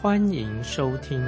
[0.00, 1.18] 欢迎收听。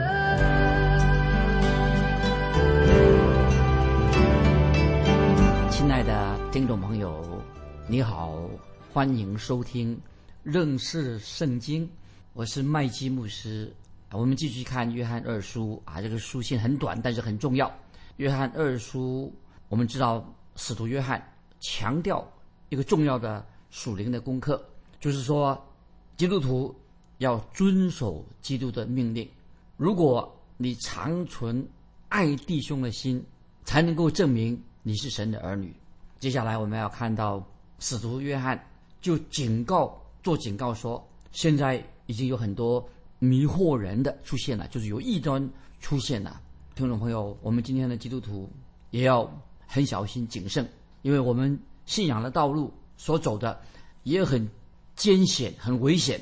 [5.73, 7.43] 亲爱的听众朋友，
[7.89, 8.49] 你好，
[8.93, 10.01] 欢迎收听
[10.45, 11.91] 认识圣经，
[12.33, 13.75] 我是麦基牧师。
[14.13, 17.69] 我们继续看约翰二书啊，这个书信很短，但是很重要。
[18.19, 19.35] 约翰二书，
[19.69, 20.25] 我们知道
[20.55, 21.21] 使徒约翰
[21.59, 22.25] 强调
[22.69, 24.65] 一个重要的属灵的功课，
[25.01, 25.61] 就是说
[26.17, 26.73] 基督徒
[27.21, 29.29] 要遵守基督的命令。
[29.77, 31.67] 如果你长存
[32.09, 33.23] 爱弟兄的心，
[33.65, 35.75] 才能够证明你是神的儿女。
[36.19, 37.47] 接下来我们要看到
[37.79, 38.59] 使徒约翰
[39.03, 42.87] 就警告做警告说，现在已经有很多
[43.19, 45.47] 迷惑人的出现了，就是有异端
[45.79, 46.41] 出现了。
[46.75, 48.51] 听众朋友，我们今天的基督徒
[48.91, 49.31] 也要
[49.67, 50.67] 很小心谨慎，
[51.03, 53.61] 因为我们信仰的道路所走的
[54.05, 54.49] 也很
[54.97, 56.19] 艰险、很危险。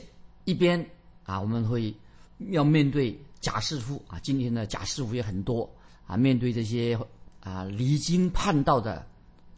[0.49, 0.83] 一边
[1.25, 1.95] 啊，我们会
[2.49, 5.71] 要面对假师傅啊，今天的假师傅也很多
[6.07, 6.99] 啊，面对这些
[7.41, 9.07] 啊离经叛道的。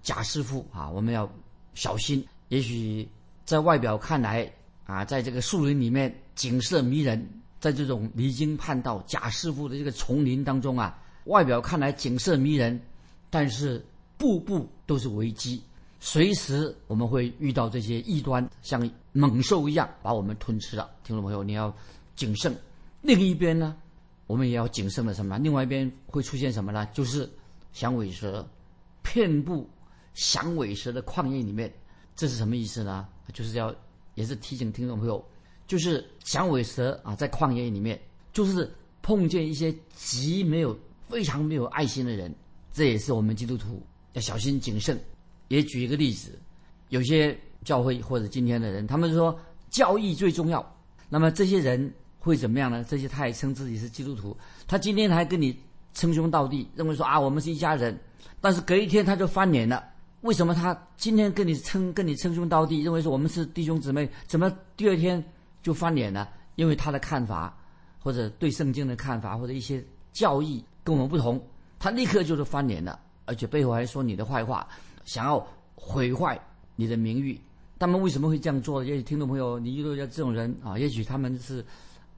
[0.03, 1.31] 假师傅啊，我们要
[1.75, 2.27] 小心。
[2.49, 3.09] 也许
[3.45, 4.53] 在外表看来
[4.85, 7.25] 啊，在这个树林里面景色迷人，
[7.61, 12.81] 在这种离经叛道假师傅的这个丛林当中啊，外表看来景色迷人，
[13.29, 13.81] 但是
[14.19, 15.63] 步步都是危机，
[16.01, 20.91] 随时我们会遇到这些异端，像猛兽一样把我们吞吃了。
[21.05, 21.75] 听众朋友，你要
[22.15, 22.57] 谨慎。
[23.03, 23.77] 另一边呢，
[24.27, 25.39] 我们也要谨慎的什么？
[25.39, 26.87] 另外一边会出现什么呢？
[26.93, 27.29] 就是
[27.73, 28.49] 响尾蛇，
[29.03, 29.69] 遍布。
[30.13, 31.73] 响尾蛇的旷野里面，
[32.17, 33.07] 这是什么意思呢？
[33.33, 33.73] 就是要
[34.17, 35.25] 也是提醒听众朋友，
[35.69, 37.99] 就是响尾蛇啊，在旷野里面，
[38.33, 38.71] 就是
[39.03, 40.77] 碰见一些极没有、
[41.09, 42.35] 非常没有爱心的人，
[42.73, 43.81] 这也是我们基督徒
[44.15, 45.01] 要小心谨慎。
[45.47, 46.37] 也举一个例子，
[46.89, 49.39] 有些教会或者今天的人，他们说
[49.69, 50.65] 教义最重要，
[51.09, 52.85] 那么这些人会怎么样呢？
[52.89, 55.59] 这些他也称自己是基督徒，他今天还跟你
[55.95, 57.99] 称兄道弟，认为说啊，我们是一家人，
[58.41, 59.85] 但是隔一天他就翻脸了。
[60.23, 65.23] 为什么他今天跟你称跟你称兄道弟，认为说我们是弟兄姊妹，怎么第二天
[65.63, 66.29] 就翻脸呢？
[66.57, 67.57] 因为他的看法，
[67.99, 69.83] 或者对圣经的看法，或者一些
[70.13, 71.43] 教义跟我们不同，
[71.79, 74.69] 他立刻就是翻脸了，而且背后还说你的坏话，
[75.07, 76.39] 想要毁坏
[76.77, 77.41] 你的名誉。
[77.81, 78.85] 他们为什么会这样做？
[78.85, 81.65] 也许听众朋友，你遇到这种人啊，也许他们是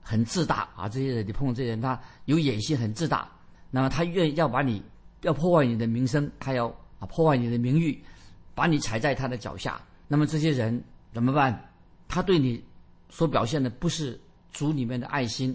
[0.02, 3.26] 很自大啊，这些人你碰到这些人，他有野心，很自大，
[3.70, 4.82] 那么他愿意要把你
[5.22, 6.66] 要破坏你的名声，他要。
[6.98, 8.00] 啊，破坏你的名誉，
[8.54, 9.82] 把你踩在他的脚下。
[10.06, 10.80] 那么这些人
[11.12, 11.68] 怎么办？
[12.06, 12.62] 他对你
[13.10, 14.20] 所表现的不是
[14.52, 15.52] 主里面的爱心，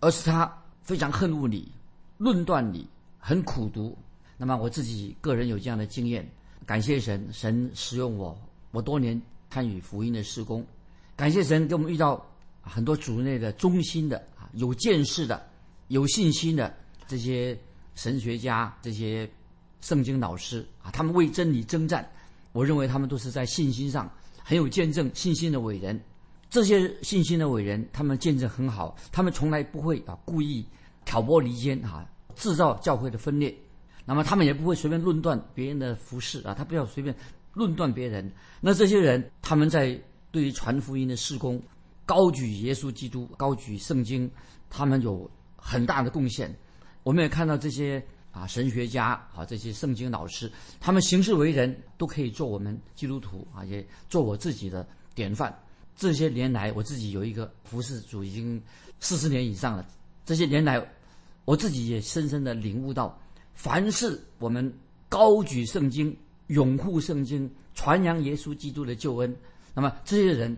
[0.00, 1.72] 而是他非常恨恶你，
[2.18, 2.86] 论断你，
[3.18, 3.96] 很苦毒。
[4.36, 6.30] 那么我自己个人有这样的经验，
[6.66, 8.38] 感谢神，神使用我，
[8.70, 9.18] 我多年
[9.52, 10.66] 参与福音的施工，
[11.14, 12.24] 感谢神给我们遇到
[12.62, 15.46] 很多主内的忠心的啊，有见识的、
[15.88, 16.74] 有信心的
[17.06, 17.58] 这些
[17.94, 19.30] 神学家，这些。
[19.82, 22.08] 圣经老师啊，他们为真理征战，
[22.52, 24.08] 我认为他们都是在信心上
[24.38, 26.00] 很有见证、信心的伟人。
[26.48, 30.64] 这些信心的伟人，他们见证很好，他们从来不会啊故意
[31.04, 33.52] 挑拨离间啊，制造教会的分裂。
[34.04, 37.12] 那么他们也不会随便论断别人的服饰啊，他不要随便
[37.54, 38.30] 论断别人。
[38.60, 41.62] 那这些人，他们在对于传福音的事工，
[42.06, 44.30] 高举耶稣基督，高举圣经，
[44.70, 46.54] 他们有很大的贡献。
[47.02, 48.04] 我们也看到这些。
[48.32, 55.54] 啊，神学家啊，这些圣经老师，他们行事为人，都可以做我们基督徒啊，也做我自己的典范。
[55.94, 58.58] 这些年来，我自己有一个服侍主已经
[59.00, 59.86] 四十年以上了。
[60.24, 60.82] 这些年来，
[61.44, 63.20] 我自己也深深的领悟到，
[63.52, 64.72] 凡是我们
[65.10, 66.16] 高举圣经、
[66.48, 69.36] 拥护圣经、传扬耶稣基督的救恩，
[69.74, 70.56] 那么这些人，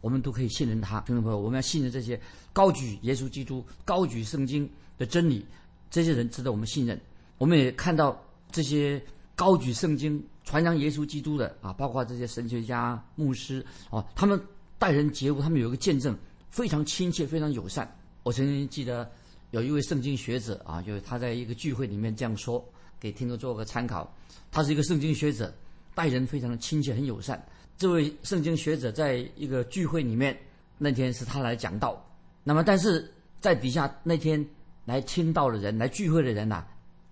[0.00, 1.00] 我们都可以信任他。
[1.02, 2.20] 听众朋友，我们要信任这些
[2.52, 4.68] 高举耶稣基督、高举圣经
[4.98, 5.44] 的真理，
[5.90, 7.00] 这些人值得我们信任。
[7.38, 9.00] 我们也看到这些
[9.34, 14.40] 高举圣经、传扬耶稣基督的啊，包括这些神学家、牧师啊，他们
[14.78, 16.16] 待人接物，他们有一个见证，
[16.50, 17.94] 非常亲切、非常友善。
[18.22, 19.10] 我曾经记得
[19.50, 22.64] 有一位圣经学者啊，就是他在一个聚会里面这样说，
[22.98, 24.12] 给听众做个参考。
[24.50, 25.52] 他是一个圣经学者，
[25.94, 27.44] 待人非常的亲切、很友善。
[27.76, 30.36] 这位圣经学者在一个聚会里面，
[30.78, 32.02] 那天是他来讲道，
[32.42, 34.42] 那么但是在底下那天
[34.84, 36.66] 来听到的人、来聚会的人呐、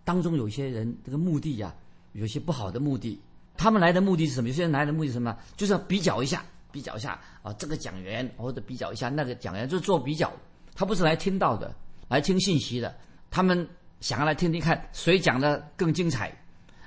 [0.05, 1.75] 当中有些人这个目的呀、
[2.13, 3.21] 有些不好的目的。
[3.57, 4.49] 他们来的目的是什么？
[4.49, 5.37] 有些人来的目的是什么？
[5.57, 10.33] 就是要比较一下，比较一下啊，这个讲员或者比较一下那个讲员，就是做比较。
[10.75, 11.75] 他不是来听到的，
[12.09, 12.97] 来听信息的。
[13.31, 13.69] 他们
[14.05, 16.31] 想要来听听看谁讲的更精彩，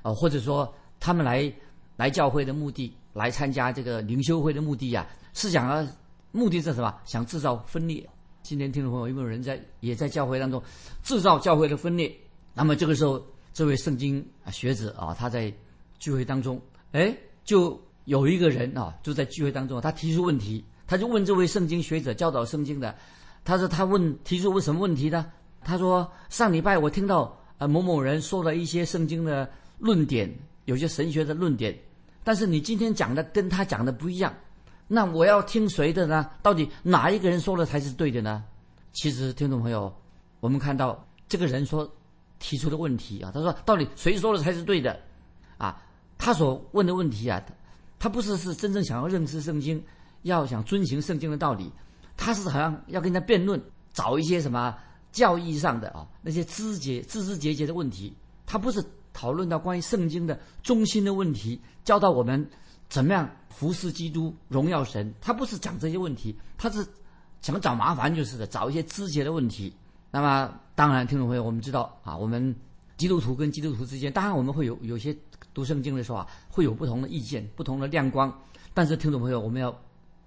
[0.03, 1.51] 哦、或者说他们来
[1.95, 5.03] 来教会的目的，来参加这个灵修会的目的呀、
[5.33, 5.83] 是想要
[6.31, 6.95] 目的是什么？
[7.05, 8.07] 想制造分裂。
[8.43, 10.61] 今天听众朋友有没有人在也在教会当中
[11.01, 12.15] 制造教会的分裂？
[12.53, 13.19] 那么这个时候，
[13.51, 15.51] 这位圣经学者啊，他在
[15.97, 16.61] 聚会当中，
[16.91, 17.11] 哎，
[17.43, 22.95] 就有一个人啊，就在聚会当中，他提出问题，他就问这位圣经学者教导圣经的，
[23.43, 25.25] 他说他问提出问什么问题呢？
[25.67, 29.49] 他说上礼拜我听到呃某某人说了一些圣经的
[29.79, 30.33] 论点，
[30.63, 31.77] 有些神学的论点，
[32.23, 34.33] 但是你今天讲的跟他讲的不一样，
[34.87, 36.25] 那我要听谁的呢？
[36.41, 38.45] 到底哪一个人说的才是对的呢？
[38.93, 39.93] 其实听众朋友，
[40.39, 41.85] 我们看到这个人说
[42.39, 44.97] 提出的问题啊，他说到底谁说的才是对的
[45.57, 45.83] 啊？
[46.17, 47.43] 他所问的问题啊，
[47.99, 49.83] 他不是是真正想要认识圣经，
[50.21, 51.69] 要想遵循圣经的道理，
[52.15, 53.61] 他是好像要跟人家辩论，
[53.91, 54.73] 找一些什么
[55.11, 58.13] 教义上的啊那些枝节枝枝节节的问题，
[58.45, 58.83] 他不是
[59.13, 62.47] 讨论到关于圣经的中心的问题，教导我们
[62.89, 66.85] 怎么样服侍基督、荣耀神，他不是讲这些问题，他是
[67.41, 69.73] 想找麻烦就是的，找一些枝节的问题。
[70.11, 72.55] 那么当然，听众朋友，我们知道啊，我们
[72.95, 75.15] 基督徒跟基督徒之间，当然我们会有有些
[75.53, 78.33] 读圣经的时候啊，会有不同的意见、不同的亮光。
[78.73, 79.75] 但是听众朋友，我们要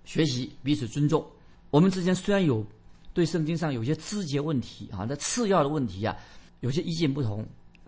[0.05, 1.25] 学习彼此尊重。
[1.71, 2.67] 我们之间虽然有
[3.13, 6.17] 对圣经上有些枝节问题啊，那次要的问题啊，
[6.61, 7.47] 有些意见不同。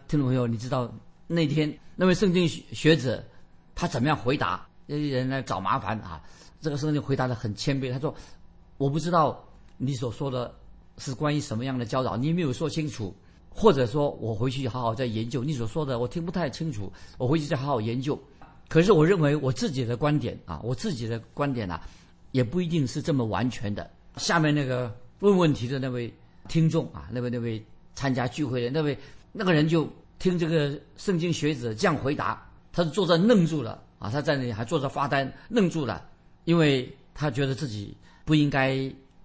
[0.09, 0.93] 听众朋友，你知道
[1.27, 3.25] 那天那位圣经学学者
[3.75, 4.67] 他怎么样回答？
[4.85, 6.21] 那些人来找麻烦啊，
[6.61, 8.15] 这个圣经回答的很谦卑，他说
[8.77, 9.43] ：“我不知道
[9.79, 10.53] 你所说的
[10.99, 13.15] 是关于什么样的教导，你没有说清楚，
[13.49, 18.21] 或者说我回去好好再研究你所说的，我听不太清楚，我回去再好好研究。
[18.69, 21.81] 可是我认为我自己的观点啊，我自己的观点啊，
[22.33, 23.89] 也不一定是这么完全的。
[24.17, 26.13] 下面那个问问题的那位
[26.49, 27.65] 听众啊，那位那位
[27.95, 28.97] 参加聚会的那位
[29.31, 29.89] 那个人就
[30.19, 36.05] 听这个圣经学者这样回答，他就坐在愣住了啊，他在那里还坐着发呆，愣住了，
[36.45, 38.75] 因为他觉得自己不应该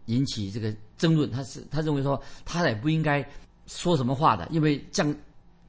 [0.06, 3.28] 引起这个争论，他是他认为说他也不应该
[3.66, 5.16] 说什么话的，因为这样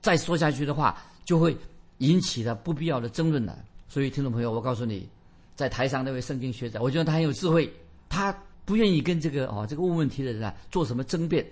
[0.03, 1.57] 再说下去的话，就会
[1.99, 3.59] 引起了不必要的争论了。
[3.89, 5.09] 所以听众朋友，我告诉你，
[5.57, 7.73] 在台上那位圣经学者，我觉得他很有智慧，
[8.11, 8.31] 他
[8.69, 11.45] 不愿意跟这个哦这个问问题的人啊做什么争辩。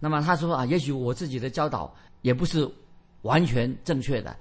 [0.00, 2.68] 那么他说啊，也许我自己的教导也不是
[3.22, 4.36] 完全正确的，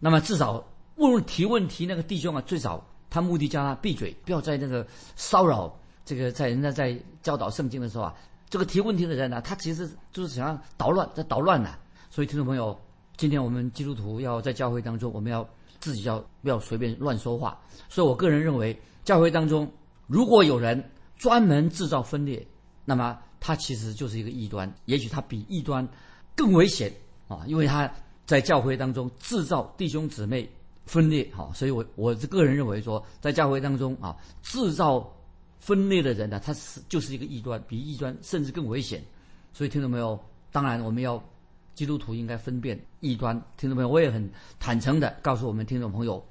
[0.00, 0.64] 那么至少
[0.96, 8.14] 问提问题那个弟兄啊，最少他目的叫他闭嘴，不要在那个骚扰这个在人家在教导圣经的时候啊，
[8.48, 11.74] 这个提问题的人呢、他其实就是想要捣乱，在捣乱呢、
[12.08, 12.74] 所以听众朋友，
[13.18, 15.46] 今天我们基督徒要在教会当中，我们要
[15.80, 17.60] 自己要不要随便乱说话。
[17.90, 19.70] 所以我个人认为，教会当中
[20.06, 20.82] 如果有人
[21.16, 22.46] 专门制造分裂，
[22.84, 25.86] 那么他其实就是一个异端，也许他比异端
[26.34, 26.92] 更危险
[27.28, 27.90] 啊，因为他
[28.26, 30.48] 在教会当中制造弟兄姊妹
[30.86, 35.10] 分裂，好，所以我我是个人认为说，在教会当中啊，制造
[35.58, 39.02] 分裂的人呢，他是就是一个异端，比异端甚至更危险。
[39.52, 40.18] 所以听到没有？
[40.50, 41.22] 当然我们要
[41.74, 43.34] 基督徒应该分辨异端。
[43.56, 46.24] 听众朋友，我也很坦诚的告诉我们听众朋友，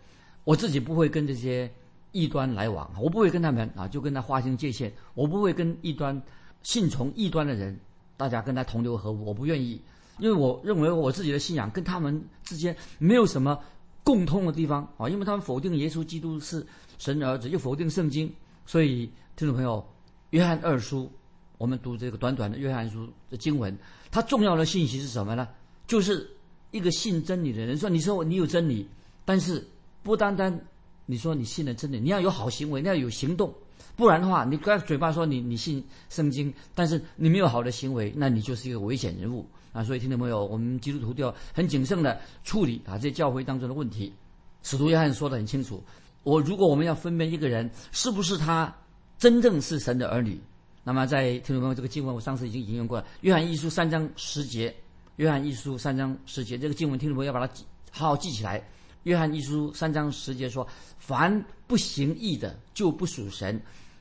[0.43, 1.69] 我自己不会跟这些
[2.13, 6.19] 异端来往，我不会跟他们啊，就跟他划清界限，我不会跟异端
[6.61, 7.77] 信从异端的人，
[8.15, 9.81] 大家跟他同流合污，我不愿意，
[10.19, 13.59] 因为我认为我自己的信仰跟他们之间没有什么
[14.03, 16.65] 共通的地方啊，因为他们否定耶稣基督是
[16.97, 18.31] 神的儿子，又否定圣经，
[18.65, 19.85] 所以听众朋友，
[20.29, 21.11] 约翰二书，
[21.57, 23.75] 我们读这个短短的约翰书的经文，
[24.11, 25.47] 它重要的信息是什么呢？
[25.87, 26.29] 就是
[26.71, 28.87] 一个信真理的人说，你说你有真理，
[29.25, 29.65] 但是
[30.01, 30.57] 不单单
[31.05, 33.53] 你说你信了真理，你要有好行为，你要有行动，
[33.95, 39.83] 不然的话，你刚嘴巴说你你信圣经，但是你没有好的行为，那你就是一个危险人物啊！
[39.83, 44.13] 所以听众朋友，我们基督徒都要很谨慎的处理啊这教会当中的问题。
[44.61, 45.83] 使徒约翰说的很清楚，
[46.23, 48.73] 我如果我们要分辨一个人是不是他
[49.17, 50.39] 真正是神的儿女，
[50.85, 54.73] 那么在听众朋友这个经文，我上次已经引用过了，约翰一书三章十节，
[55.17, 58.65] 约翰一书三章十节，这个经文听众朋友要把它记好好记起来。
[59.03, 60.67] 约翰一书三章十节说
[60.97, 63.55] ：“凡不行义的，就不属神；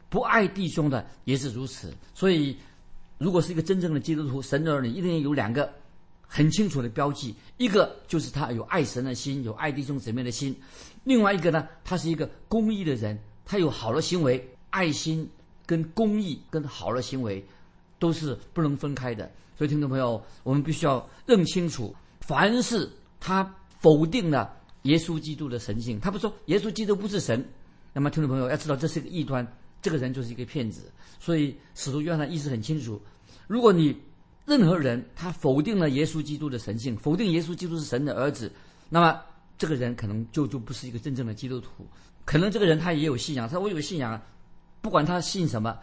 [0.09, 2.57] 不爱弟兄的，也是如此。”所以，
[3.19, 5.73] 如果是一个真正的基督徒，神的儿女，一定有两个
[6.27, 10.55] 很清楚的标记：一个就是他有爱神的心，有爱弟兄姊妹的心；
[11.05, 15.29] 另外一个呢，他是一个公义的人，他有好的行为，爱心
[15.67, 17.45] 跟公义跟好的行为
[17.99, 19.31] 都是不能分开的。
[19.59, 27.45] 所以，听众朋友，我们必须要认清楚，凡是他否定了耶稣基督的神性，他不说耶稣基督不是神，
[27.93, 29.47] 那么听众朋友要知道这是个异端，
[29.81, 30.91] 这个人就是一个骗子。
[31.21, 33.01] 所以，使徒约翰意思很清楚：
[33.47, 33.97] 如果你
[34.45, 38.51] 任何人他否定了耶稣基督的神性，否定耶稣基督是神的儿子，
[38.89, 39.21] 那么
[39.57, 41.87] 这个人可能就就不是一个真正的基督徒。
[42.25, 44.23] 可能这个人他也有信仰，他我有信仰啊，
[44.81, 45.79] 不管他信什么，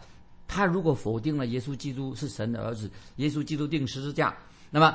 [0.46, 4.36] 他如果否定了耶稣基督是神的儿子，耶稣基督定十字架，
[4.70, 4.94] 那么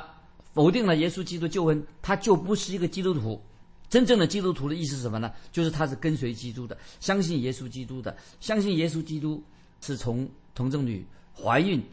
[0.54, 3.42] 否定了耶稣基督救恩，他就不是一个基督徒。
[3.90, 5.32] 真正的基督徒的意思是什么呢？
[5.52, 9.44] 就是他是跟随基督的，相信耶稣基督的，相信耶稣基督
[9.82, 11.84] 是从童贞女怀孕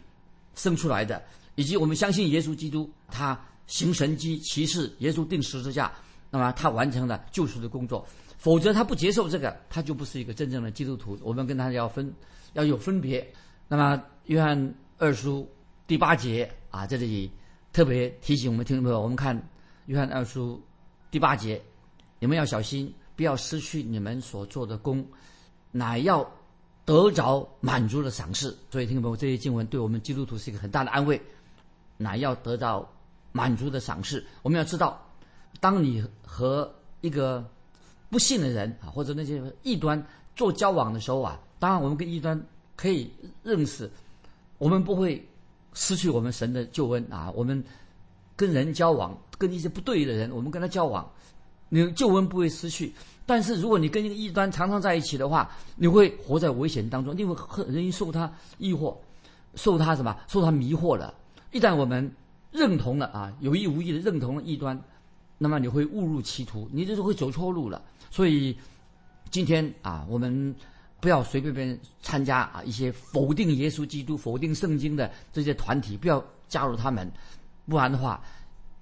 [0.55, 1.23] 生出来的。
[1.55, 5.93] 以及我们相信耶稣基督，他行神迹奇事，耶稣定十字架，
[6.31, 8.07] 那么他完成了救赎的工作。
[8.39, 11.19] 否则他不接受这个，他就不是一个真正的基督徒。
[11.23, 12.13] 我们跟他要分，
[12.55, 13.25] 要有分别。
[13.69, 15.47] 那么约翰二书
[15.87, 17.31] 第八节啊，在这里
[17.71, 19.41] 特别提醒我们听众朋友，我们看
[19.87, 20.59] 约翰二书
[21.11, 21.61] 第八节，
[22.23, 25.05] 你们要小心，不要失去你们所做的功，
[25.73, 26.25] 乃要
[26.85, 28.57] 得着满足的赏赐。
[28.71, 31.21] 所以听众朋友，这些经文对我们基督徒是一个很大的安慰。
[31.97, 32.89] 乃要得到
[33.33, 34.25] 满足的赏赐。
[34.43, 35.05] 我们要知道，
[35.59, 37.45] 当你和一个
[38.09, 40.01] 不信的人啊，或者那些异端
[40.37, 42.41] 做交往的时候啊，当然我们跟异端
[42.77, 43.11] 可以
[43.43, 43.91] 认识，
[44.59, 45.29] 我们不会
[45.75, 47.33] 失去我们神的救恩啊。
[47.33, 47.65] 我们
[48.37, 51.13] 跟人交往，跟一些不对的人，我们跟他交往，
[51.75, 52.93] 你救恩不会失去。
[53.25, 58.95] 但是如果你跟一个异端常常在一起的话，你会活在危险当中，你会很容易受他诱惑，
[59.55, 60.15] 受他什么？
[60.29, 61.15] 受他迷惑了。
[61.51, 62.13] 一旦我们
[62.51, 64.79] 认同了啊，有意无意的认同了异端，
[65.39, 67.81] 那么你会误入歧途，你就是会走错路了。
[68.11, 68.55] 所以
[69.31, 70.55] 今天啊，我们
[71.01, 77.11] 不要随便便参加啊一些否定耶稣基督、否定圣经的这些团体，不要加入他们。
[77.67, 78.23] 不然的话，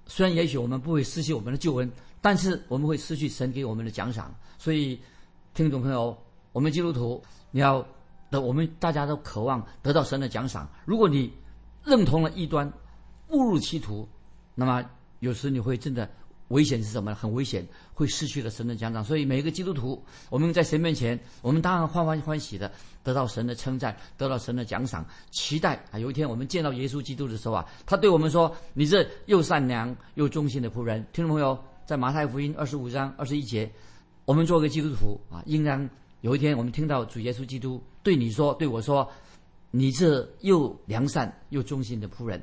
[0.07, 1.89] 虽然也许我们不会失去我们的救恩，
[2.21, 4.33] 但是我们会失去神给我们的奖赏。
[4.57, 4.97] 所以，
[5.53, 6.15] 听众朋友，
[6.53, 7.85] 我们基督徒，你要
[8.29, 10.69] 的，我们大家都渴望得到神的奖赏。
[10.85, 11.33] 如果你
[11.83, 12.71] 认同了异端，
[13.29, 14.07] 误入歧途，
[14.53, 14.87] 那么
[15.19, 16.09] 有时你会真的
[16.49, 17.15] 危险是什么？
[17.15, 19.03] 很危险，会失去了神的奖赏。
[19.03, 22.71] 所以每一个基督徒，我们在神面前，我们当然欢欢欢喜的
[23.03, 31.57] 得到神的称赞，得到神的奖赏，期待啊有一天我们见到耶稣基督的时候啊，他对我们说：“你这又善良又忠心的仆人。”听众朋友，
[31.91, 33.69] 在马太福音二十五章二十一节，
[34.23, 35.89] 我们做个基督徒啊，应当
[36.21, 39.05] 有一天我们听到主耶稣基督对你说：“对我说。”
[39.71, 42.41] 你这又良善又忠心的仆人，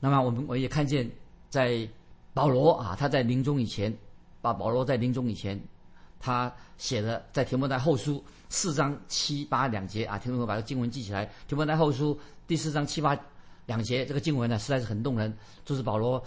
[0.00, 1.08] 那么我们我也看见，
[1.48, 1.88] 在
[2.32, 3.96] 保罗啊，他在临终以前，
[4.40, 5.56] 把保罗在临终以前，
[6.18, 13.16] 他写的在提摩太后书四章七八两节啊，听众朋友把这经文记起来，提摩太后书第四章七八
[13.66, 15.32] 两节，这个经文呢实在是很动人，
[15.64, 16.20] 就是保罗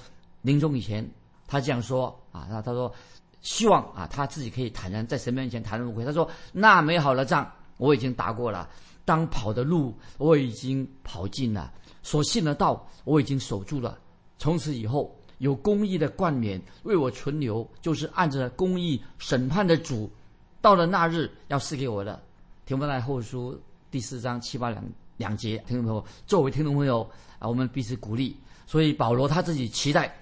[0.43, 1.05] 临终以前
[1.47, 2.93] 他这样说啊，他他说
[3.41, 8.69] 希望啊他自己可以坦然在神面前坦然无愧，他说那美好的仗我已经打过了。
[9.05, 11.71] 当跑的路我已经跑尽了，
[12.03, 13.97] 所信的道我已经守住了。
[14.37, 20.11] 从此以后，有公义的冠冕为我存留，就是按着公义审判的主，
[20.59, 22.21] 到了那日要赐给我的。
[22.65, 23.57] 提摩太后书
[23.89, 24.83] 第四章七八两
[25.15, 27.01] 两节，听众朋友，作为听众朋友
[27.39, 28.35] 啊，我们彼此鼓励。
[28.65, 30.13] 所以保罗他自己期待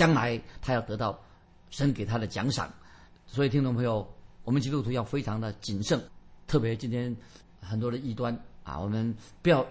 [0.00, 1.20] 将来他要得到
[1.68, 2.72] 神给他的奖赏。
[3.26, 4.10] 所以听众朋友，
[4.44, 6.02] 我们基督徒要非常的谨慎，
[6.46, 7.14] 特别今天。
[7.62, 9.64] 很多的异端啊，我们不要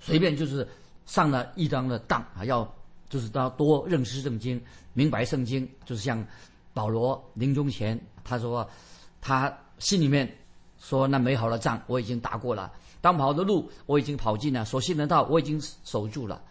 [0.00, 0.66] 随便就是
[1.06, 2.68] 上了异端的当啊，要
[3.08, 4.60] 就是要多认识圣经，
[4.94, 5.66] 明白圣经。
[5.84, 6.26] 就是像
[6.74, 8.68] 保罗临终前他说，
[9.20, 10.28] 他心里面
[10.80, 16.42] 说：“那美好的仗我已经打过了，当跑的路我已经跑尽了，所信的道我已经守住了。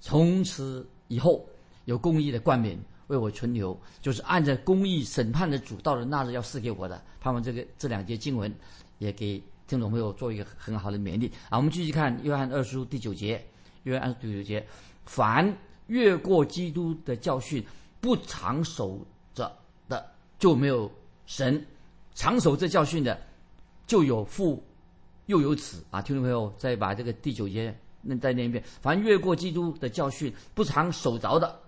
[0.00, 1.42] 从此以后，
[1.84, 7.02] 有公义的冠冕为我存留，就是按着公义审判的主到了那日要赐给我的。
[7.20, 8.52] 盼望这个这两节经文
[8.98, 11.56] 也给。”听众朋友，做一个很好的勉励啊！
[11.56, 13.42] 我们继续看约翰二书第九节，
[13.84, 14.66] 约翰二书第九节：
[15.06, 17.64] 凡越过基督的教训，
[17.98, 19.00] 不长守
[19.32, 19.50] 着
[19.88, 20.04] 的，
[20.38, 20.90] 就没有
[21.24, 21.58] 神；
[22.12, 23.18] 长守这教训的，
[23.86, 24.62] 就有父，
[25.24, 26.02] 又有子啊！
[26.02, 31.58] 听众朋友，再把这个第九节那再念一遍：凡越过基督的教训，不常守着的，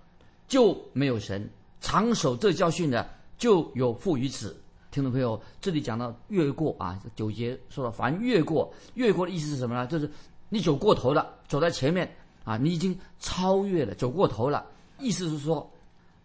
[0.48, 1.42] 就没有神；
[1.80, 3.08] 长守这教训的，
[3.38, 4.60] 就有父与子。
[4.90, 9.86] 听众朋友，这里讲到越过啊，九节说了，凡越过，越过的意思是什么呢？
[9.88, 10.08] 就是
[10.48, 12.08] 你走过头了，走在前面
[12.44, 14.64] 啊，你已经超越了，走过头了。
[15.00, 15.68] 意思是说，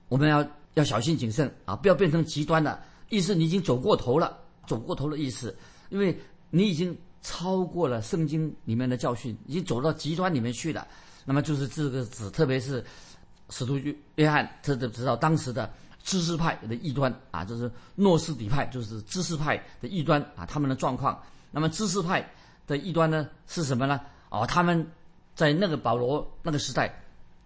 [0.08, 2.80] 我们要要小心谨慎啊，不要变成极端的。
[3.10, 5.58] 意思你已经走过头了，走过头的意思，
[5.90, 6.16] 因为
[6.52, 10.88] 你已经超过了圣经里面的教训，已经走到极端里面去了。
[11.26, 12.86] 那么就是这个指，特别是
[13.50, 13.78] 使徒
[14.16, 15.72] 约翰，他都知道当时的
[16.04, 21.22] 知识派的异端啊，就是诺斯底派，就是知识派的异端啊，他们的状况。
[21.52, 22.28] 那么知识派
[22.68, 24.00] 的异端呢是什么呢？
[24.30, 24.86] 哦，他们
[25.36, 26.94] 在那个保罗那个时代，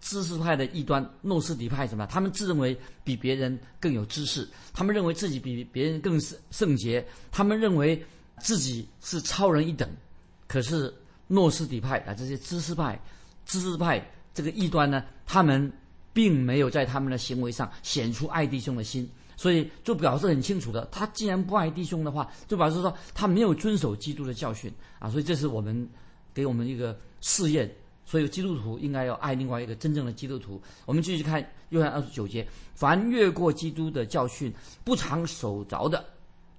[0.01, 2.05] 知识派的异端诺斯底派什么？
[2.07, 8.05] 他们自认为比别人更有知识，他们认为自己比别人更圣圣洁，他们认为
[8.39, 9.89] 自己是超人一等。
[10.47, 10.93] 可是
[11.27, 12.99] 诺斯底派啊，这些知识派、
[13.45, 15.71] 知识派这个异端呢，他们
[16.13, 19.09] 并没有在他们的行为上显出爱弟兄的心。
[19.35, 25.09] 所以就表示很清楚的，他既然不爱弟兄的话，就表示说他没有遵守基督的教训啊。
[25.09, 25.89] 所以这是我们
[26.33, 27.69] 给我们一个试验。
[28.05, 30.61] 所以基督徒应该要爱另外一个真正的基督徒。
[30.85, 34.53] 我们继续看约翰二十九节：凡越过基督的教训
[34.83, 36.05] 不常守着的，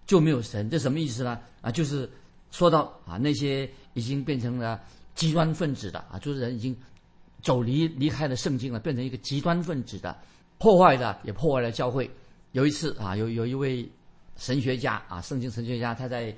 [0.06, 0.68] 就没有神。
[0.70, 1.38] 这什么意思呢？
[1.61, 2.11] 啊，就是
[2.50, 4.80] 说到啊那些已经变成了
[5.14, 6.75] 极端分子的啊，就是人已经
[7.44, 10.16] 走离离开了圣经了，变成一个极端分子的，
[10.56, 12.10] 破坏的也破坏了教会。
[12.52, 13.86] 有一次啊，有有一位
[14.36, 16.34] 神学家啊，圣经神学家，他在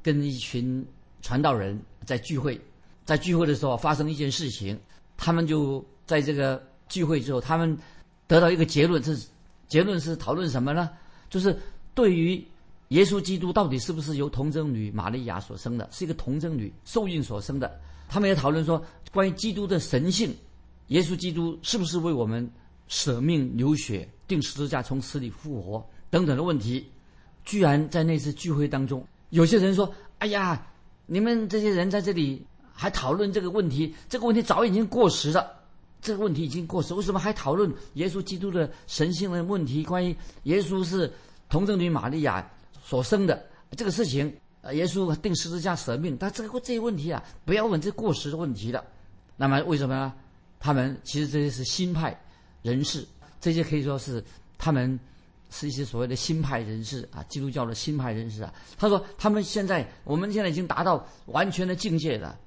[0.00, 0.86] 跟一群
[1.22, 2.60] 传道人在聚会，
[3.04, 4.78] 在聚会的时候发生一件事情，
[5.16, 7.76] 他们就在这个聚会之后，他们
[8.28, 9.26] 得到一个结论，是
[9.66, 10.88] 结论是讨论什么呢？
[11.28, 11.58] 就是
[11.94, 12.46] 对于
[12.88, 18.80] 耶稣基督到底是不是由童贞女玛利亚所生的，是一个童贞女受孕所生的，他们也讨论说
[19.10, 20.32] 关于基督的神性，
[20.88, 22.50] 耶稣基督是不是为我们。
[22.86, 26.86] 舍命流血，定十字架，从死里复活等等的问题，
[27.42, 30.66] 居然在那次聚会当中，有些人说：“哎呀，
[31.06, 33.94] 你们这些人在这里还讨论这个问题？
[34.06, 35.50] 这个问题早已经过时了。
[36.02, 39.82] 这个问题已经过时，为什么还讨论耶稣基督的神性的问题？
[39.82, 41.10] 关于耶稣是
[41.48, 42.46] 童贞女玛利亚
[42.84, 48.84] 所生的这个事情，呃耶稣定十字架舍命，但这个这些问题啊，不要问这过时的问题了。
[49.38, 50.12] 那么为什么呢？
[50.64, 52.18] 他们其实这些是新派。”
[52.64, 53.06] 人士，
[53.42, 54.24] 这些可以说是
[54.56, 54.98] 他们
[55.50, 58.50] 是一些所谓的新派人士啊，基督教的新派人士啊。
[58.78, 62.38] 他说，他们现在，我们现在已经达到完全的境界了。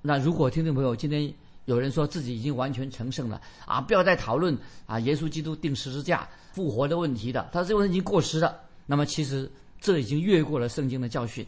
[0.00, 1.34] 那如果听众朋友今天
[1.64, 4.56] 有人说自己已经完全成圣了啊，不要再讨论
[4.86, 8.56] 啊，耶稣基督定十字架复活的问题的，他这个问题已经过时了。
[8.86, 11.44] 那么其实这已经越过了圣经的教训。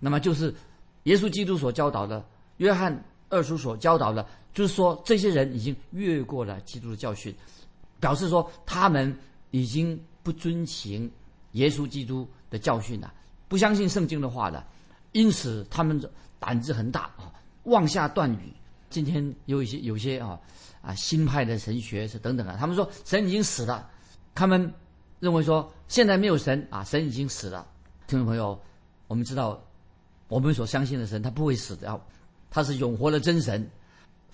[0.00, 0.52] 那么就是
[1.04, 2.24] 耶稣基督所教导的，
[2.56, 4.26] 约翰二书所教导的，
[4.58, 7.32] 就是说这些人已经越过了基督的教训。
[8.00, 9.16] 表示说他们
[9.52, 11.08] 已经不遵行
[11.52, 13.12] 耶稣基督的教训了，
[13.46, 14.66] 不相信圣经的话了，
[15.12, 16.00] 因此他们
[16.40, 17.32] 胆子很大啊，
[17.64, 18.52] 妄下断语。
[18.90, 20.38] 今天有一些有些啊
[20.80, 23.88] 啊新派的神学是等等啊，他们说神已经死了，
[24.34, 24.72] 他们
[25.20, 27.64] 认为说现在没有神啊，神已经死了。
[28.08, 28.60] 听众朋友，
[29.06, 29.60] 我们知道
[30.26, 32.00] 我们所相信的神他不会死的，
[32.50, 33.68] 他是永活的真神。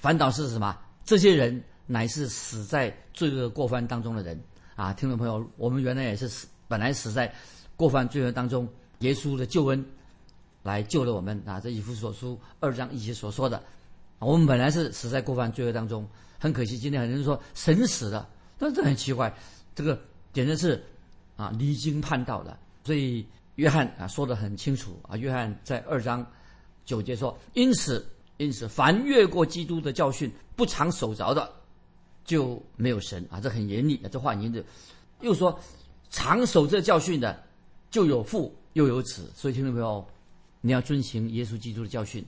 [0.05, 0.79] 反倒是什么？
[1.03, 1.65] 这些人。
[1.87, 4.43] 乃是死在罪恶过犯当中的人
[4.75, 4.91] 啊！
[4.95, 7.31] 听众朋友，我们原来也是死，本来死在
[7.77, 8.67] 过犯罪恶当中，
[9.01, 9.85] 耶稣的救恩
[10.63, 11.61] 来救了我们啊！
[11.61, 13.63] 这以弗所书二章一节所说的，
[14.19, 16.09] 我们本来是死在过犯罪恶当中，
[16.41, 18.27] 很可惜，今天很多人说神死了，
[18.59, 19.31] 那这很奇怪，
[19.75, 20.01] 这个
[20.33, 20.83] 简直是
[21.37, 22.57] 啊离经叛道的。
[22.83, 26.27] 所以约翰啊说的很清楚啊，约翰在二章
[26.87, 28.07] 九节说：“因此，
[28.37, 31.51] 因此，凡越过基督的教训，不常守着的。”
[32.25, 34.09] 就没有神啊，这很严厉啊！
[34.11, 34.65] 这话已经就
[35.21, 35.61] 又说，
[36.09, 37.45] 常守这教训的，
[37.91, 39.31] 就有父又有子。
[39.35, 40.03] 所以听众朋友，
[40.63, 42.25] 你要遵行耶稣基督的教训。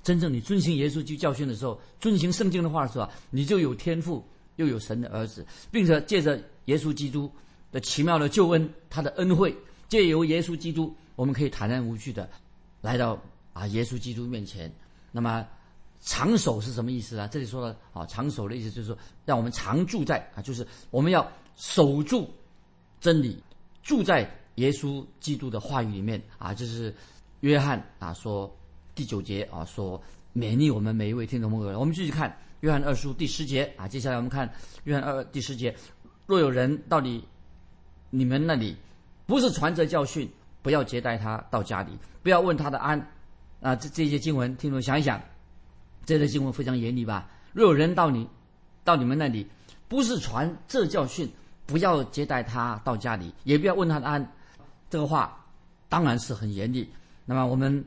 [0.00, 3.10] 真正你遵行耶稣基督教训的时候，遵行圣经的话是吧？
[3.30, 7.28] 你就有天赋，又有神的儿子，并且借着耶稣基督
[7.72, 9.52] 的奇妙的救恩，他的恩惠，
[9.88, 12.30] 借由耶稣基督，我们可以坦然无惧的
[12.80, 13.20] 来到
[13.52, 14.72] 啊耶稣基督面前。
[15.12, 15.46] 那么。
[16.04, 17.28] 长守是什么意思啊？
[17.28, 22.28] 这里说的啊，长守的意思就是说，让我们常住在啊，就是我们要守住
[23.00, 23.40] 真理，
[23.84, 26.52] 住在耶稣基督的话语里面啊。
[26.52, 26.92] 就是
[27.38, 28.52] 约翰啊说
[28.96, 30.02] 第九节啊说
[30.34, 31.78] 勉励我们每一位听众朋友。
[31.78, 33.86] 我们继续看约翰二书第十节啊。
[33.86, 35.72] 接下来我们看约翰二第十节：
[36.26, 37.24] 若有人到你
[38.10, 38.76] 你们那里
[39.24, 40.28] 不是传着教训，
[40.62, 43.00] 不要接待他到家里，不要问他的安
[43.62, 43.74] 啊。
[43.74, 45.18] 这这些经文，听众想一想。
[46.04, 47.30] 这类经文非常严厉吧？
[47.52, 48.28] 若有人到你，
[48.82, 49.46] 到你们那里，
[49.86, 51.30] 不是传这教训，
[51.64, 54.32] 不要接待他到家里，也不要问他的安。
[54.90, 55.46] 这个话
[55.88, 56.90] 当然是很严厉。
[57.24, 57.84] 那么我们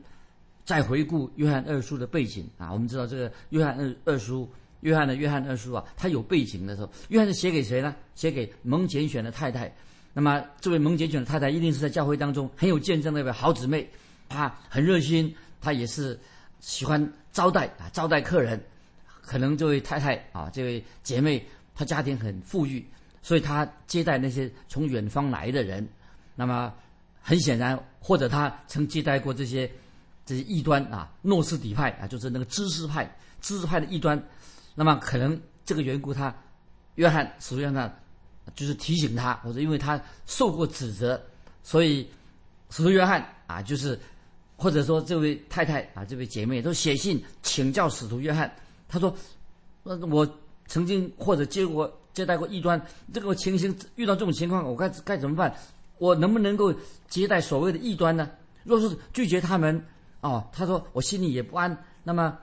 [0.64, 7.94] 再回顾约翰二书的背景啊，我们知道这个约翰二二书，约翰的约翰二书啊，他有背景的时候，约翰是写给谁呢？
[8.14, 9.70] 写给蒙拣选的太太。
[10.14, 13.86] 那么这位蒙拣选的太太一定是在教会当中很有见证的一位好姊妹，
[14.26, 16.18] 她很热心，他也是。
[16.58, 18.60] 喜欢招待啊，招待客人，
[19.20, 22.84] 可能这位太太啊，这位姐妹，她家庭很富裕，
[23.22, 25.86] 所以她接待那些从远方来的人。
[26.34, 26.72] 那么
[27.20, 29.70] 很显然，或者她曾接待过这些
[30.24, 33.08] 这些异端啊，诺斯底派啊，就是那个知识派、
[33.40, 34.20] 知识派的异端。
[34.74, 36.34] 那么可能这个缘故，他
[36.94, 38.02] 约翰使徒约翰
[38.56, 41.22] 就是提醒他，或者因为他受过指责，
[41.62, 42.08] 所以
[42.70, 44.00] 使徒约翰啊，就是
[44.56, 48.50] 或者说这位太太啊，这位姐妹都写信请教使徒约翰。
[48.88, 49.14] 他说
[49.84, 50.26] ：“那，我
[50.66, 52.80] 曾经或者接过接待过异端，
[53.12, 55.54] 这个情形遇到这种情况，我该该怎么办？
[55.98, 56.74] 我能不能够
[57.08, 58.30] 接待所谓的异端呢？
[58.64, 59.84] 若是拒绝他们，
[60.22, 61.76] 哦，他说我心里也不安。
[62.02, 62.38] 那么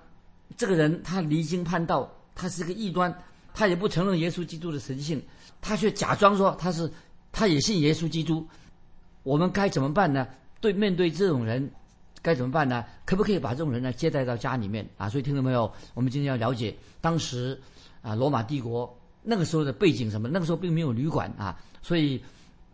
[0.56, 3.14] 这个人他离经叛道，他是个异端，
[3.56, 5.20] 他也不承认耶稣基督的神性，
[5.62, 6.92] 他却假装说他是
[7.32, 8.48] 他也信耶稣基督。
[9.24, 10.28] 我们该怎么办呢？
[10.62, 11.72] 对面对这种人。”
[12.24, 12.86] 该怎么办呢？
[13.06, 15.10] 可不可以把这种人呢接待到家里面啊？
[15.10, 15.72] 所以听到没有？
[15.94, 17.62] 我们今天要了解当时
[18.02, 20.30] 啊罗马帝国那个时候的背景什么？
[20.30, 22.24] 那个时候并没有旅馆啊，所以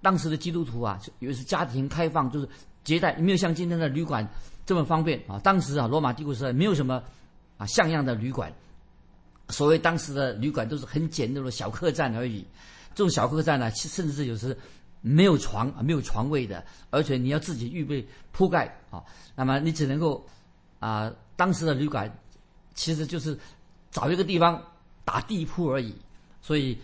[0.03, 2.47] 当时的基督徒啊，以为是家庭开放，就是
[2.83, 4.25] 接待，没有像今天的旅馆
[4.67, 5.39] 这么方便啊。
[5.43, 7.01] 当时啊罗马帝国时代没有什么
[7.57, 8.53] 啊像样的旅馆，
[9.49, 12.45] 所谓当时的旅馆都是很简陋的小客栈而已。
[12.93, 14.55] 这种小客栈呢，其甚至是有时。
[15.01, 19.03] 没有床啊，没有床位的，而且你要自己预备铺盖啊。
[19.35, 20.25] 那么你只能够
[20.79, 22.13] 啊，当时的旅馆
[22.75, 23.37] 其实就是
[23.91, 24.61] 找一个地方
[25.05, 25.95] 打地铺而已。
[26.41, 26.77] 所以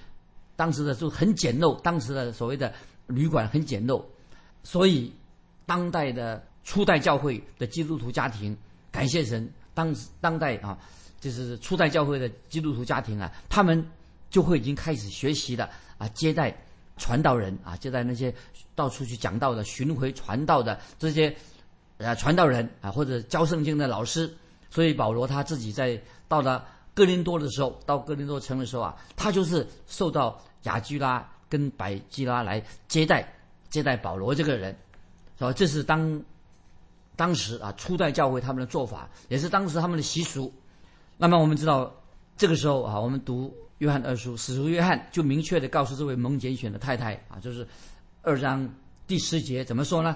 [0.56, 2.74] 当时的就很简陋，当时的所谓的
[3.08, 4.04] 旅馆很简陋。
[4.64, 5.14] 所以
[5.66, 8.56] 当代的初代教会的基督徒家庭，
[8.92, 10.78] 感谢神，当当代啊，
[11.20, 13.86] 就是初代教会的基督徒家庭啊，他们
[14.30, 16.56] 就会已经开始学习了啊，接待。
[16.98, 18.34] 传道人啊，就在那些
[18.74, 21.36] 到处去讲道的、巡回传道的这些
[21.98, 24.34] 呃传道人啊，或者教圣经的老师。
[24.70, 33.34] 所以保罗他自己在到了哥林多的时候，到哥林多城的时候啊，他就是受到雅居拉跟百基拉来接待
[33.70, 34.76] 接待保罗这个人，
[35.38, 35.54] 是吧？
[35.54, 36.22] 这是当
[37.16, 40.54] 当时啊初代教会他们的做法，也是当时他们的习俗。
[41.18, 41.94] 那么我们知道
[42.36, 43.54] 这个时候啊，我们读。
[43.80, 47.68] 约翰二书，使徒约翰就明确的告诉这位蒙拣选的太太啊，就是
[48.22, 48.70] 二章
[49.06, 50.16] 第十节怎么说呢？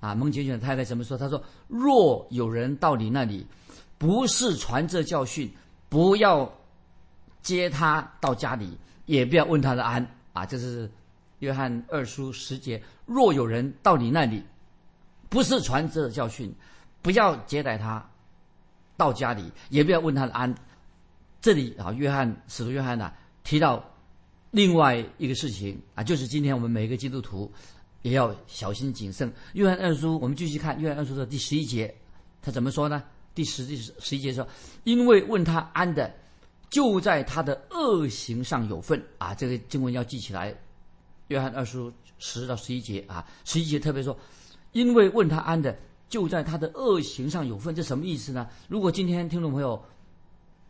[0.00, 1.16] 啊，蒙拣选的太太怎么说？
[1.16, 3.46] 他说：“若有人到你那里，
[3.96, 5.50] 不是传这教训，
[5.88, 6.50] 不要
[7.42, 10.90] 接他到家里，也不要问他的安。”啊，这是
[11.38, 12.82] 约翰二书十节。
[13.06, 14.42] 若有人到你那里，
[15.28, 16.52] 不是传这教训，
[17.00, 18.04] 不要接待他
[18.96, 20.54] 到家里，也不要问他的安。
[21.44, 23.84] 这里啊，约翰使徒约翰呢提到
[24.50, 27.52] 另外一个事情啊，就是今天我们每个基督徒
[28.00, 29.30] 也要小心谨慎。
[29.52, 31.94] 约翰二书，我们继续看约翰二书的第十一节，
[32.40, 33.04] 他怎么说呢？
[33.34, 34.48] 第十第十一节说
[34.84, 36.10] ：“因为问他安的，
[36.70, 40.58] 就在他的恶行上有份啊。”这个经文要记起来。
[41.28, 44.18] 约翰二书十到十一节啊，十一节特别说
[44.72, 45.78] ：“因为问他安的，
[46.08, 48.48] 就在他的恶行上有份。”这什么意思呢？
[48.66, 49.78] 如果今天听众朋友。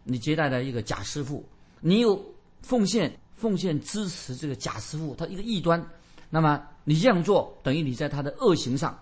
[0.04, 1.42] 你接待了一个假师傅，
[1.80, 2.22] 你有
[2.60, 5.84] 奉献奉献支持这个假师傅，他一个异端，
[6.30, 8.98] 那么你这样做等于你在他的恶行上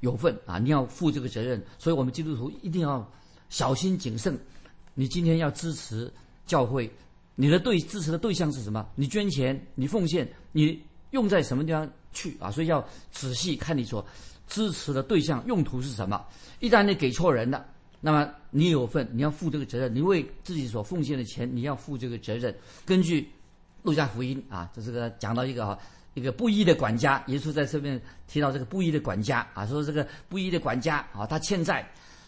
[0.00, 1.62] 有份啊，你要负这个责任。
[1.76, 3.06] 所以我们基督徒一定要
[3.48, 4.38] 小心谨慎。
[4.94, 6.12] 你今天要支持
[6.46, 6.90] 教会，
[7.34, 8.88] 你的对支持的对象是什么？
[8.94, 12.50] 你捐钱，你奉献，你用在什么地方去啊？
[12.50, 14.04] 所以要仔细看你所
[14.46, 16.24] 支持的对象用途是什么。
[16.60, 17.66] 一旦你给错人了。
[18.00, 19.92] 那么你有份，你要负这个责任。
[19.92, 22.54] 你为自己所奉献的钱，你要负这个责任。
[22.86, 23.22] 根据
[23.82, 25.76] 《路加福音》啊，这是个讲到一个啊，
[26.14, 27.20] 一个布衣的管家。
[27.26, 31.84] 耶稣在这边提到这个布衣的管家啊，说这个布衣的管家啊，他欠债，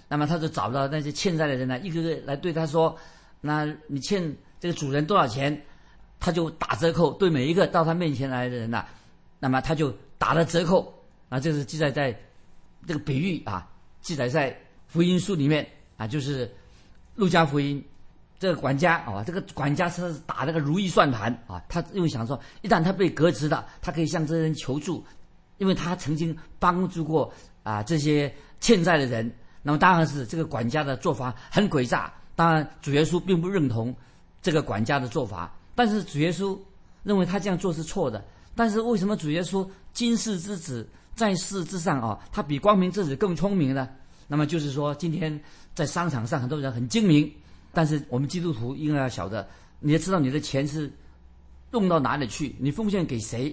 [0.08, 2.98] 那么他就找到那些欠债的人呢，一个个来对他说
[3.40, 5.56] ：“那你欠这个主人多少钱？”
[6.18, 8.84] 他就打折扣，对每一个到他面前来的人呐，
[9.38, 10.92] 那么他就打了折扣
[11.28, 11.38] 啊。
[11.38, 12.12] 这是记载在
[12.86, 13.70] 这个比喻啊，
[14.02, 14.60] 记载在。
[14.90, 16.52] 福音书里面啊，就是
[17.14, 17.82] 路加福音，
[18.40, 25.04] 这个管家啊，这个管家是打那个如意算盘啊，他因为想说，一旦他被革职了，他可以向这些人求助，
[25.58, 29.32] 因为他曾经帮助过啊这些欠债的人。
[29.62, 32.12] 那么当然是这个管家的做法很诡诈。
[32.34, 33.94] 当然主耶稣并不认同
[34.42, 36.58] 这个管家的做法，但是主耶稣
[37.02, 38.24] 认为他这样做是错的。
[38.56, 43.86] 但是为什么主耶稣今世之子在世之上啊，他比光明之子更聪明呢？
[44.32, 45.38] 那么就是说，今天
[45.74, 47.28] 在商场上很多人很精明，
[47.72, 49.44] 但是我们基督徒应该要晓得，
[49.80, 50.88] 你要知道你的钱是
[51.72, 53.52] 用到哪里去，你奉献给谁。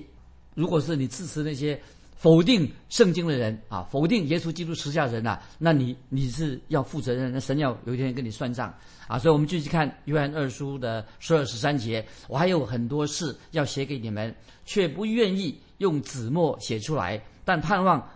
[0.53, 1.79] 如果是你支持那些
[2.15, 8.71] 否定圣经的人啊，否定耶稣基督十下人呐，那你你是要负责任，那神要有一天跟你算账
[9.07, 9.17] 啊。
[9.17, 18.07] 所以我们继续看约翰二书的十二十三节，我还有很多事要写给你们，却不愿意用纸墨写出来，但盼望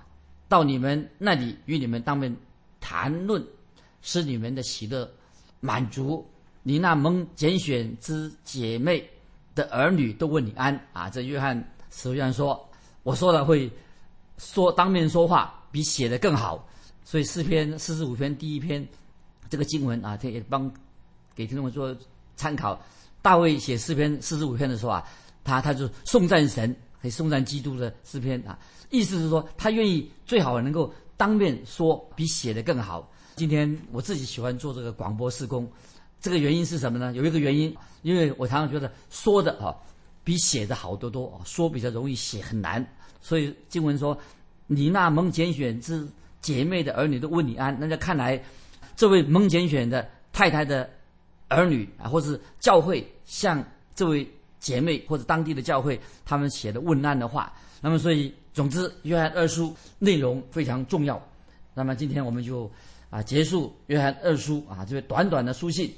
[0.48, 2.36] 到你们那里与你们当面
[2.82, 3.42] 谈论，
[4.02, 5.10] 使你们的喜乐
[5.62, 6.28] 满足。
[6.64, 9.10] 你那蒙拣选之姐妹
[9.56, 11.10] 的儿女都问你安啊！
[11.10, 11.58] 这约翰
[11.90, 12.70] 使徒约翰说，
[13.04, 13.72] 我说了会
[14.38, 16.68] 说当面说话比写的更好，
[17.04, 18.88] 所以诗篇四十五篇第一篇
[19.50, 20.72] 这个经文啊，这也帮
[21.34, 21.96] 给听众们做
[22.36, 22.80] 参考。
[23.24, 25.04] 大卫写诗篇四十五篇的时候啊，
[25.44, 28.58] 他他就颂赞神，可以颂赞基督的诗篇啊，
[28.92, 33.08] 意思是说他愿意最好能够当面说比写的更好。
[33.36, 35.72] 今天我自己喜欢做这个广播施工。
[36.20, 37.14] 这个原因是什么呢？
[37.14, 39.70] 有一个原因，因为我常常觉得说的啊
[40.24, 42.84] 比写的好得多，说比较容易，写很难。
[43.22, 44.18] 所以经文说
[44.66, 46.08] ：“你那蒙拣选之
[46.42, 48.44] 姐妹的儿女都问你安。”那在看来，
[48.96, 50.90] 这位蒙拣选的太太的
[51.50, 54.28] 儿女啊，或是教会向这位
[54.60, 57.54] 姐妹或者当地的教会，他们写的问安的话。
[57.80, 61.22] 那么，所以总之，约翰二书内容非常重要。
[61.74, 62.70] 那么，今天我们就
[63.10, 65.92] 啊结束约翰二书啊这个短短的书信。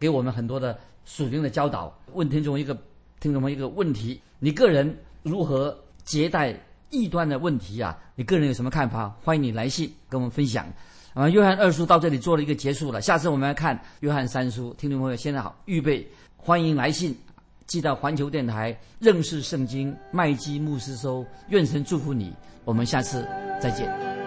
[0.00, 1.92] 给我们很多的属灵的教导。
[2.12, 2.72] 问听众一个
[3.18, 6.54] 听众们一个问题：你个人如何接待
[6.90, 7.98] 异端的问题啊？
[8.14, 9.08] 你个人有什么看法？
[9.24, 10.72] 欢迎你来信跟我们分享。
[11.14, 13.00] 啊，约翰二书到这里做了一个结束了。
[13.00, 14.72] 下次我们来看约翰三书。
[14.78, 16.06] 听众朋友，现在好，预备，
[16.36, 17.12] 欢迎来信
[17.68, 21.24] 寄到环球电台认识圣经麦基牧师收。
[21.50, 22.32] 愿神祝福你，
[22.64, 23.24] 我们下次
[23.62, 24.17] 再见。